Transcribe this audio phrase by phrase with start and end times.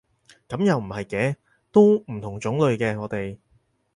[0.49, 1.35] 噉又唔係嘅，
[1.71, 3.37] 都唔同種類嘅我哋